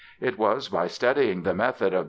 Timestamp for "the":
1.43-1.53